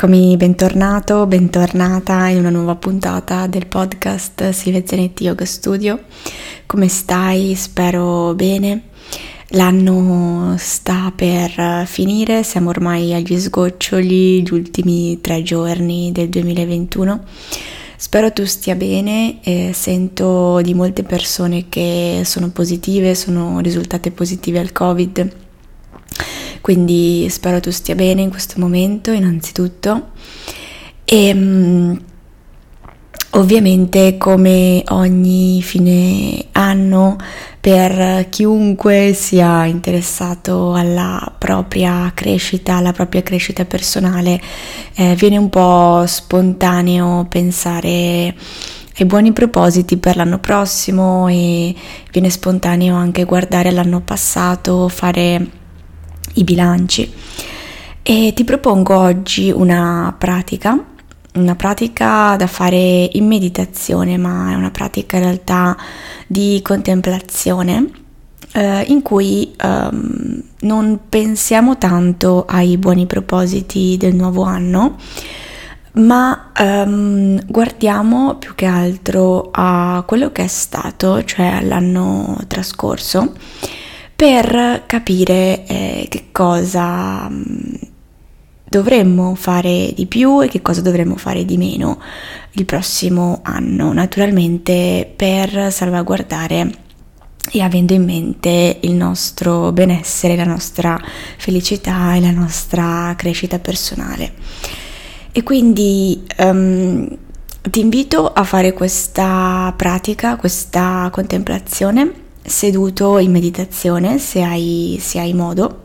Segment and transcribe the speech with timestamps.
[0.00, 6.04] Eccomi, bentornato, bentornata in una nuova puntata del podcast Silvia Zanetti Yoga Studio.
[6.66, 7.56] Come stai?
[7.56, 8.90] Spero bene.
[9.48, 17.24] L'anno sta per finire, siamo ormai agli sgoccioli, gli ultimi tre giorni del 2021.
[17.96, 24.60] Spero tu stia bene, eh, sento di molte persone che sono positive, sono risultate positive
[24.60, 25.47] al Covid
[26.60, 30.10] quindi spero tu stia bene in questo momento innanzitutto.
[31.04, 32.00] E um,
[33.30, 37.16] ovviamente come ogni fine anno
[37.60, 44.40] per chiunque sia interessato alla propria crescita, alla propria crescita personale,
[44.94, 48.34] eh, viene un po' spontaneo pensare
[48.98, 51.74] ai buoni propositi per l'anno prossimo e
[52.10, 55.57] viene spontaneo anche guardare l'anno passato, fare
[56.34, 57.12] i bilanci.
[58.02, 60.82] E ti propongo oggi una pratica,
[61.34, 65.76] una pratica da fare in meditazione, ma è una pratica in realtà
[66.26, 67.90] di contemplazione
[68.52, 74.96] eh, in cui ehm, non pensiamo tanto ai buoni propositi del nuovo anno,
[75.92, 83.32] ma ehm, guardiamo più che altro a quello che è stato, cioè l'anno trascorso
[84.18, 87.74] per capire eh, che cosa mm,
[88.68, 92.00] dovremmo fare di più e che cosa dovremmo fare di meno
[92.54, 96.68] il prossimo anno, naturalmente per salvaguardare
[97.52, 101.00] e avendo in mente il nostro benessere, la nostra
[101.36, 104.32] felicità e la nostra crescita personale.
[105.30, 107.08] E quindi um,
[107.70, 115.32] ti invito a fare questa pratica, questa contemplazione seduto in meditazione se hai, se hai
[115.34, 115.82] modo,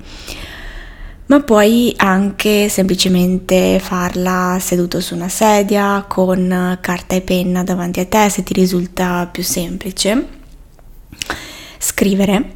[1.25, 8.05] ma puoi anche semplicemente farla seduto su una sedia con carta e penna davanti a
[8.05, 10.41] te se ti risulta più semplice
[11.83, 12.55] scrivere.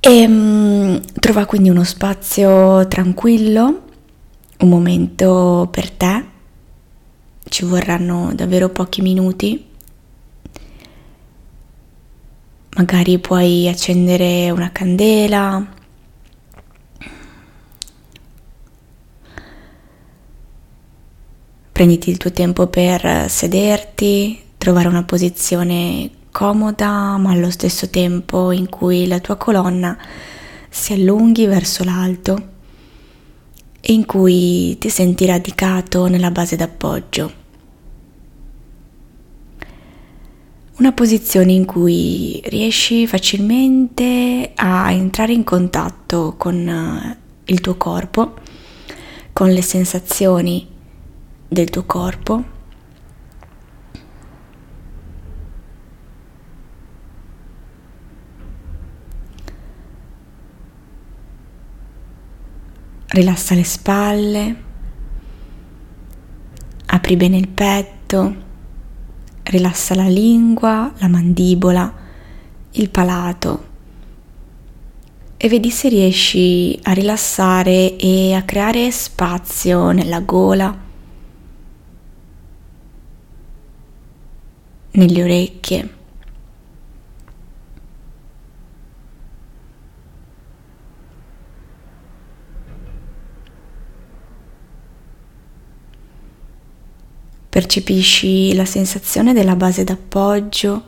[0.00, 3.82] E um, trova quindi uno spazio tranquillo,
[4.58, 6.24] un momento per te,
[7.48, 9.68] ci vorranno davvero pochi minuti
[12.80, 15.62] magari puoi accendere una candela.
[21.72, 28.70] Prenditi il tuo tempo per sederti, trovare una posizione comoda ma allo stesso tempo in
[28.70, 29.98] cui la tua colonna
[30.70, 32.48] si allunghi verso l'alto
[33.78, 37.39] e in cui ti senti radicato nella base d'appoggio.
[40.80, 48.34] Una posizione in cui riesci facilmente a entrare in contatto con eh, il tuo corpo,
[49.34, 50.66] con le sensazioni
[51.46, 52.44] del tuo corpo.
[63.08, 64.62] Rilassa le spalle,
[66.86, 68.48] apri bene il petto
[69.50, 71.92] rilassa la lingua, la mandibola,
[72.72, 73.68] il palato
[75.42, 80.76] e vedi se riesci a rilassare e a creare spazio nella gola,
[84.90, 85.99] nelle orecchie.
[97.50, 100.84] Percepisci la sensazione della base d'appoggio.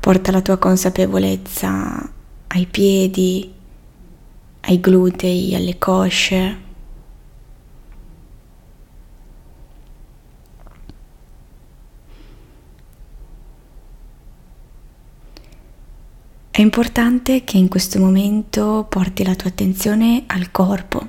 [0.00, 2.12] Porta la tua consapevolezza
[2.48, 3.54] ai piedi,
[4.62, 6.63] ai glutei, alle cosce.
[16.56, 21.04] È importante che in questo momento porti la tua attenzione al corpo,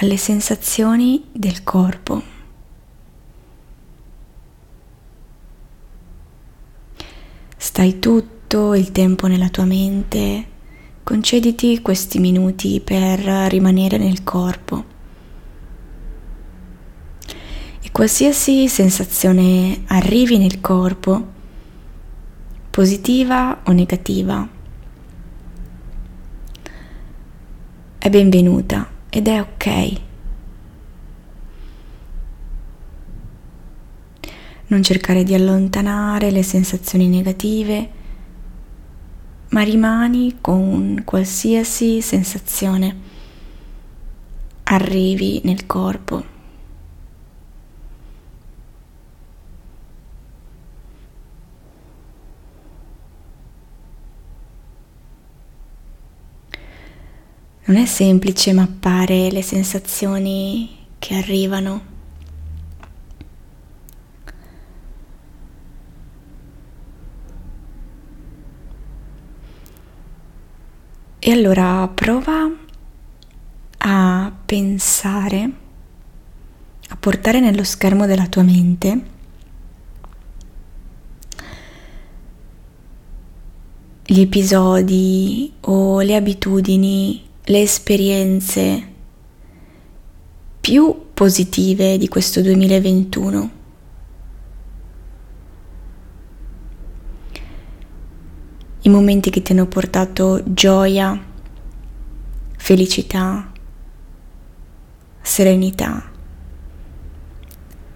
[0.00, 2.20] alle sensazioni del corpo.
[7.56, 10.46] Stai tutto il tempo nella tua mente,
[11.04, 14.84] concediti questi minuti per rimanere nel corpo.
[17.80, 21.31] E qualsiasi sensazione arrivi nel corpo,
[22.72, 24.48] positiva o negativa,
[27.98, 30.00] è benvenuta ed è ok.
[34.68, 37.90] Non cercare di allontanare le sensazioni negative,
[39.50, 42.96] ma rimani con qualsiasi sensazione
[44.62, 46.31] arrivi nel corpo.
[57.64, 60.68] Non è semplice mappare le sensazioni
[60.98, 61.90] che arrivano.
[71.20, 72.50] E allora prova
[73.78, 75.50] a pensare,
[76.88, 79.02] a portare nello schermo della tua mente
[84.04, 88.90] gli episodi o le abitudini le esperienze
[90.60, 93.50] più positive di questo 2021.
[98.82, 101.20] I momenti che ti hanno portato gioia,
[102.56, 103.50] felicità,
[105.20, 106.10] serenità,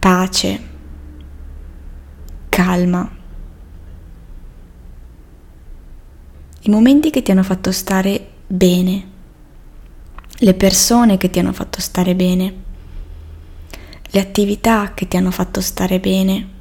[0.01, 0.61] pace,
[2.49, 3.15] calma.
[6.63, 9.15] I momenti che ti hanno fatto stare bene
[10.39, 12.55] le persone che ti hanno fatto stare bene,
[14.11, 16.55] le attività che ti hanno fatto stare bene.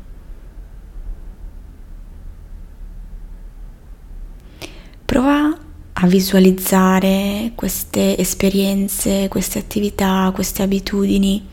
[5.06, 5.58] Prova
[5.98, 11.48] a visualizzare queste esperienze, queste attività, queste abitudini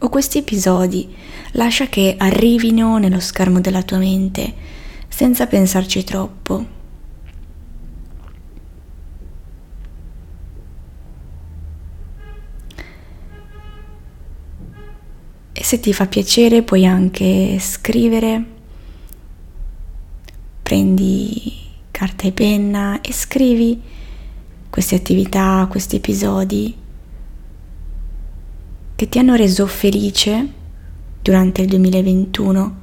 [0.00, 1.14] o questi episodi.
[1.52, 4.54] Lascia che arrivino nello schermo della tua mente
[5.08, 6.77] senza pensarci troppo.
[15.68, 18.42] Se ti fa piacere puoi anche scrivere,
[20.62, 21.58] prendi
[21.90, 23.78] carta e penna e scrivi
[24.70, 26.74] queste attività, questi episodi
[28.96, 30.52] che ti hanno reso felice
[31.20, 32.76] durante il 2021,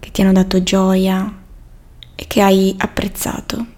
[0.00, 1.30] che ti hanno dato gioia
[2.14, 3.75] e che hai apprezzato.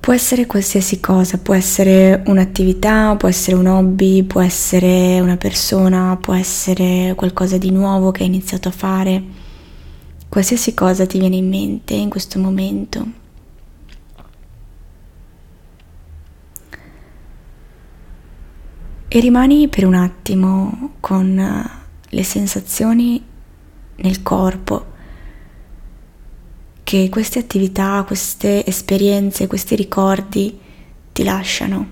[0.00, 6.16] Può essere qualsiasi cosa, può essere un'attività, può essere un hobby, può essere una persona,
[6.18, 9.22] può essere qualcosa di nuovo che hai iniziato a fare.
[10.26, 13.06] Qualsiasi cosa ti viene in mente in questo momento.
[19.06, 21.70] E rimani per un attimo con
[22.08, 23.22] le sensazioni
[23.96, 24.89] nel corpo
[26.90, 30.58] che queste attività, queste esperienze, questi ricordi
[31.12, 31.88] ti lasciano.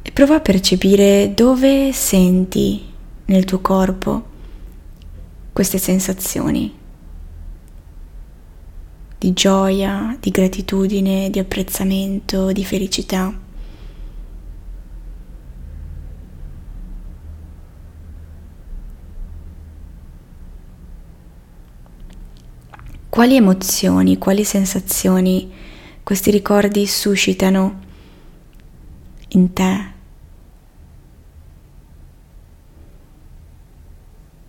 [0.00, 2.82] E prova a percepire dove senti
[3.26, 4.24] nel tuo corpo
[5.52, 6.74] queste sensazioni
[9.18, 13.48] di gioia, di gratitudine, di apprezzamento, di felicità.
[23.10, 25.50] Quali emozioni, quali sensazioni
[26.04, 27.80] questi ricordi suscitano
[29.30, 29.92] in te?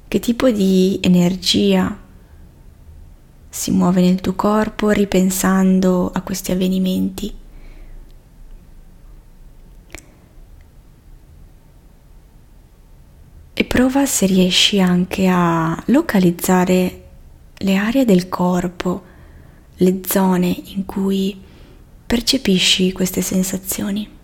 [0.08, 1.98] Che tipo di energia
[3.50, 7.34] si muove nel tuo corpo ripensando a questi avvenimenti?
[13.54, 17.01] E prova se riesci anche a localizzare
[17.62, 19.04] le aree del corpo,
[19.76, 21.40] le zone in cui
[22.06, 24.20] percepisci queste sensazioni.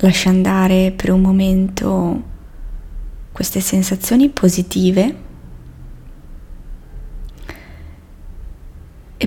[0.00, 2.22] Lascia andare per un momento
[3.32, 5.24] queste sensazioni positive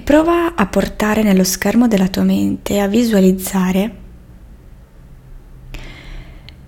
[0.09, 3.95] prova a portare nello schermo della tua mente, a visualizzare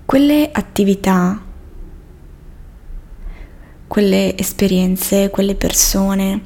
[0.06, 1.42] quelle attività,
[3.88, 6.42] quelle esperienze, quelle persone,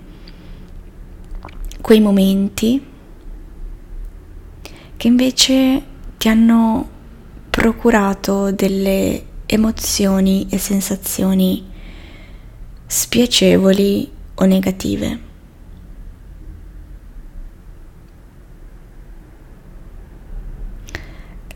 [1.82, 2.82] quei momenti
[4.96, 5.84] che invece
[6.16, 6.90] ti hanno
[7.50, 11.62] procurato delle emozioni e sensazioni
[12.86, 15.34] spiacevoli o negative.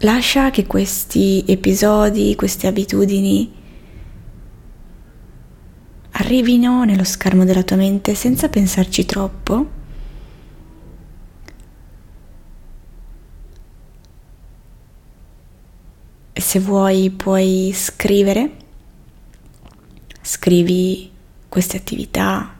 [0.01, 3.51] Lascia che questi episodi, queste abitudini
[6.12, 9.70] arrivino nello schermo della tua mente senza pensarci troppo.
[16.32, 18.51] E se vuoi puoi scrivere,
[20.22, 21.12] scrivi
[21.50, 22.59] queste attività,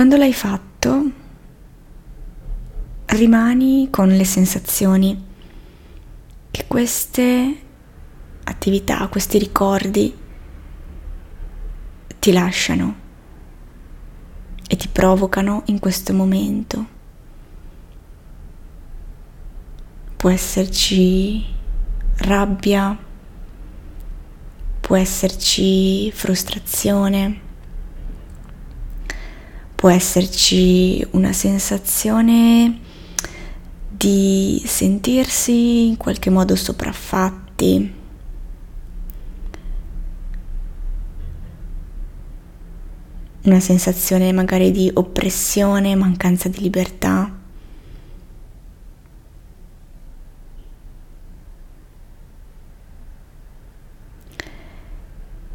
[0.00, 1.10] quando l'hai fatto,
[3.04, 5.26] rimani con le sensazioni
[6.50, 7.60] che queste
[8.44, 10.16] attività, questi ricordi
[12.18, 12.94] ti lasciano
[14.66, 16.86] e ti provocano in questo momento.
[20.16, 21.44] Può esserci
[22.20, 22.96] rabbia,
[24.80, 27.48] può esserci frustrazione
[29.80, 32.80] può esserci una sensazione
[33.88, 37.94] di sentirsi in qualche modo sopraffatti.
[43.44, 47.38] Una sensazione magari di oppressione, mancanza di libertà.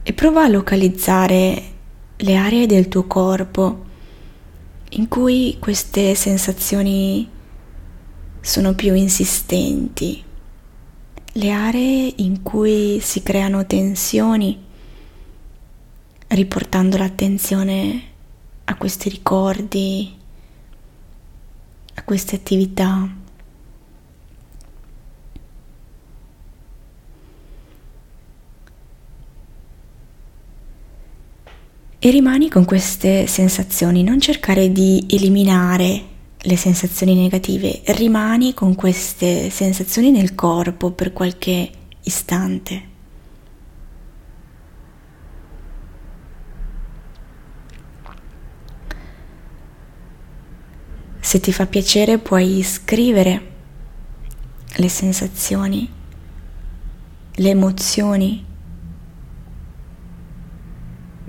[0.01, 1.63] E prova a localizzare
[2.17, 3.84] le aree del tuo corpo
[4.89, 7.29] in cui queste sensazioni
[8.39, 10.23] sono più insistenti,
[11.33, 14.63] le aree in cui si creano tensioni,
[16.27, 18.03] riportando l'attenzione
[18.65, 20.13] a questi ricordi,
[21.95, 23.23] a queste attività.
[32.05, 36.03] E rimani con queste sensazioni, non cercare di eliminare
[36.38, 41.67] le sensazioni negative, rimani con queste sensazioni nel corpo per qualche
[42.03, 42.83] istante.
[51.19, 53.51] Se ti fa piacere puoi scrivere
[54.75, 55.91] le sensazioni,
[57.33, 58.53] le emozioni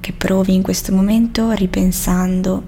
[0.07, 2.63] che provi in questo momento ripensando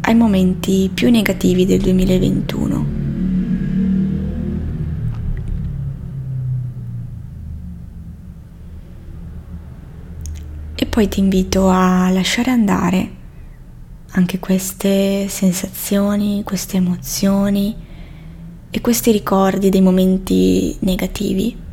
[0.00, 2.86] ai momenti più negativi del 2021.
[10.76, 13.10] E poi ti invito a lasciare andare
[14.12, 17.76] anche queste sensazioni, queste emozioni
[18.70, 21.64] e questi ricordi dei momenti negativi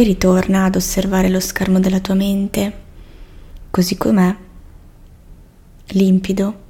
[0.00, 2.72] e ritorna ad osservare lo schermo della tua mente.
[3.68, 4.36] Così com'è,
[5.88, 6.66] limpido.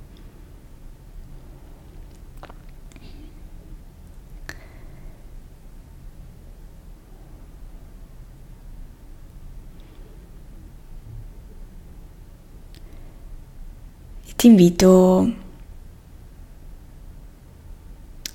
[14.37, 15.33] Ti invito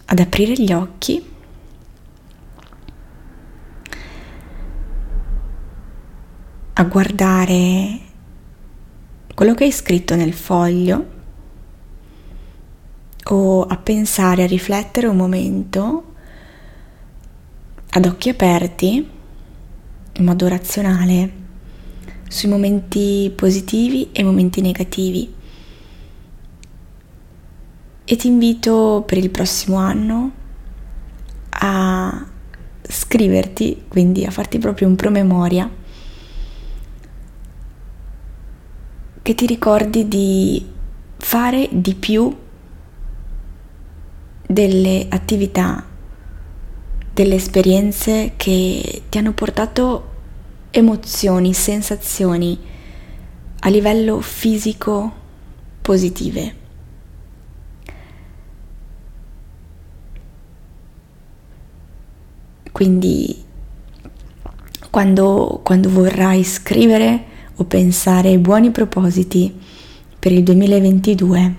[0.05, 1.32] ad aprire gli occhi
[6.85, 7.99] guardare
[9.33, 11.11] quello che hai scritto nel foglio
[13.25, 16.13] o a pensare, a riflettere un momento
[17.89, 19.07] ad occhi aperti,
[20.13, 21.31] in modo razionale,
[22.27, 25.33] sui momenti positivi e momenti negativi.
[28.05, 30.31] E ti invito per il prossimo anno
[31.49, 32.25] a
[32.81, 35.81] scriverti, quindi a farti proprio un promemoria
[39.24, 40.63] che ti ricordi di
[41.18, 42.38] fare di più
[44.46, 45.88] delle attività,
[47.13, 50.12] delle esperienze che ti hanno portato
[50.72, 52.60] emozioni, sensazioni
[53.60, 55.12] a livello fisico
[55.82, 56.56] positive.
[62.74, 63.42] Quindi
[64.89, 69.53] quando, quando vorrai scrivere o pensare ai buoni propositi
[70.17, 71.55] per il 2022,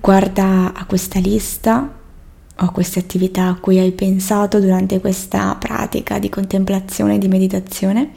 [0.00, 2.00] guarda a questa lista
[2.56, 7.28] o a queste attività a cui hai pensato durante questa pratica di contemplazione e di
[7.28, 8.10] meditazione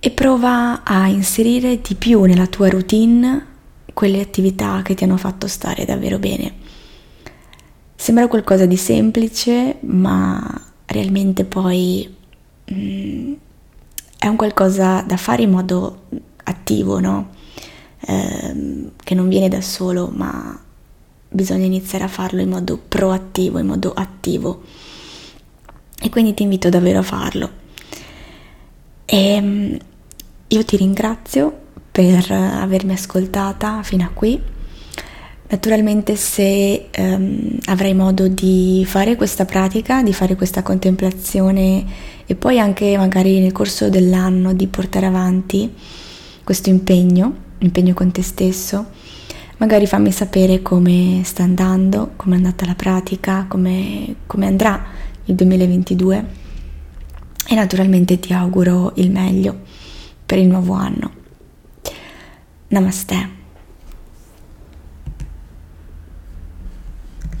[0.00, 3.46] e prova a inserire di più nella tua routine
[3.92, 6.54] quelle attività che ti hanno fatto stare davvero bene.
[7.94, 10.42] Sembra qualcosa di semplice, ma
[10.86, 12.16] realmente poi
[12.72, 13.32] mm,
[14.18, 16.06] è un qualcosa da fare in modo
[16.44, 17.30] attivo, no?
[18.00, 20.58] Eh, che non viene da solo, ma
[21.28, 24.62] bisogna iniziare a farlo in modo proattivo, in modo attivo.
[26.02, 27.50] E quindi ti invito davvero a farlo.
[29.04, 29.78] E ehm,
[30.48, 31.58] io ti ringrazio
[31.90, 34.40] per avermi ascoltata fino a qui.
[35.48, 41.84] Naturalmente se um, avrai modo di fare questa pratica, di fare questa contemplazione
[42.30, 45.68] e poi anche magari nel corso dell'anno di portare avanti
[46.44, 48.86] questo impegno, impegno con te stesso,
[49.56, 54.80] magari fammi sapere come sta andando, come è andata la pratica, come, come andrà
[55.24, 56.26] il 2022
[57.48, 59.62] e naturalmente ti auguro il meglio
[60.24, 61.10] per il nuovo anno.
[62.68, 63.39] Namaste.